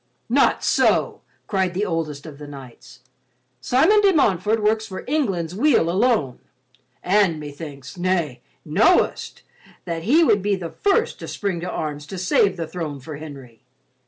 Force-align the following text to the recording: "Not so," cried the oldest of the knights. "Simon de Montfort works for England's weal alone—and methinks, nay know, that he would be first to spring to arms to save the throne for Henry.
"Not 0.29 0.63
so," 0.63 1.21
cried 1.45 1.75
the 1.75 1.85
oldest 1.85 2.25
of 2.25 2.39
the 2.39 2.47
knights. 2.47 3.01
"Simon 3.59 4.01
de 4.01 4.11
Montfort 4.11 4.63
works 4.63 4.87
for 4.87 5.03
England's 5.05 5.53
weal 5.53 5.91
alone—and 5.91 7.39
methinks, 7.39 7.99
nay 7.99 8.41
know, 8.65 9.13
that 9.85 10.01
he 10.01 10.23
would 10.23 10.41
be 10.41 10.57
first 10.57 11.19
to 11.19 11.27
spring 11.27 11.59
to 11.61 11.69
arms 11.69 12.07
to 12.07 12.17
save 12.17 12.57
the 12.57 12.65
throne 12.67 12.99
for 12.99 13.17
Henry. 13.17 13.61